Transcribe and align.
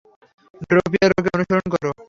ড্রপিয়র, 0.69 1.11
ওকে 1.19 1.29
অনুসরণ 1.35 1.67
করো। 1.73 1.91